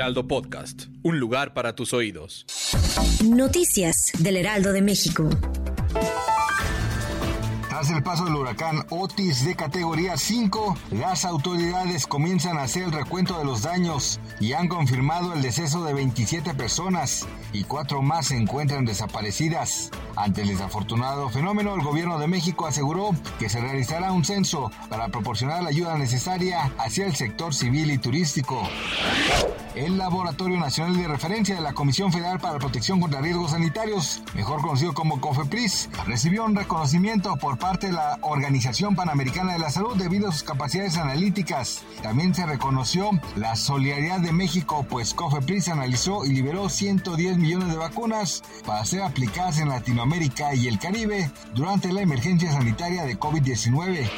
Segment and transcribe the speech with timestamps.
[0.00, 2.46] Heraldo Podcast, un lugar para tus oídos.
[3.22, 5.28] Noticias del Heraldo de México.
[7.68, 12.92] Tras el paso del huracán Otis de categoría 5, las autoridades comienzan a hacer el
[12.92, 18.28] recuento de los daños y han confirmado el deceso de 27 personas y cuatro más
[18.28, 19.90] se encuentran desaparecidas.
[20.16, 25.08] Ante el desafortunado fenómeno, el gobierno de México aseguró que se realizará un censo para
[25.08, 28.60] proporcionar la ayuda necesaria hacia el sector civil y turístico.
[29.74, 34.20] El Laboratorio Nacional de Referencia de la Comisión Federal para la Protección contra Riesgos Sanitarios,
[34.34, 39.70] mejor conocido como COFEPRIS, recibió un reconocimiento por parte de la Organización Panamericana de la
[39.70, 41.82] Salud debido a sus capacidades analíticas.
[42.02, 47.76] También se reconoció la solidaridad de México, pues COFEPRIS analizó y liberó 110 millones de
[47.76, 50.00] vacunas para ser aplicadas en Latinoamérica
[50.54, 54.10] y el Caribe durante la emergencia sanitaria de COVID-19.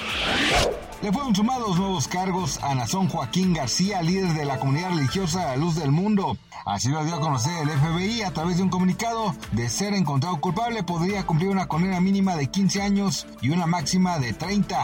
[1.03, 5.57] Le fueron sumados nuevos cargos a Nazón Joaquín García, líder de la comunidad religiosa La
[5.57, 6.37] Luz del Mundo.
[6.65, 9.35] Así lo dio a conocer el FBI a través de un comunicado.
[9.51, 14.21] De ser encontrado culpable, podría cumplir una condena mínima de 15 años y una máxima
[14.21, 14.81] de 30.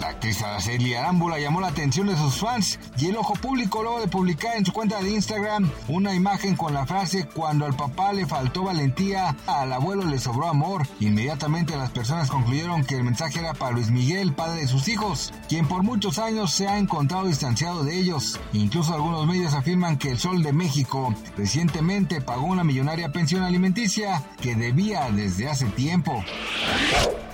[0.00, 4.00] La actriz Araceli Arámbula llamó la atención de sus fans y el ojo público luego
[4.00, 8.12] de publicar en su cuenta de Instagram una imagen con la frase cuando al papá
[8.12, 10.86] le faltó valentía, al abuelo le sobró amor.
[11.00, 15.32] Inmediatamente las personas concluyeron que el mensaje era para Luis Miguel, padre de sus hijos,
[15.48, 18.38] quien por muchos años se ha encontrado distanciado de ellos.
[18.52, 24.22] Incluso algunos medios afirman que el Sol de México recientemente pagó una millonaria pensión alimenticia
[24.40, 26.22] que debía desde hace tiempo.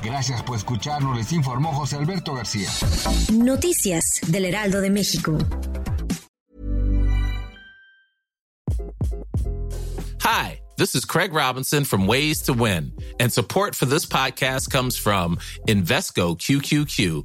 [0.03, 2.71] Gracias por escucharnos, les informó José Alberto García.
[3.33, 5.39] Noticias del Heraldo de México.
[10.23, 14.97] Hi, this is Craig Robinson from Ways to Win, and support for this podcast comes
[14.97, 17.25] from Invesco QQQ,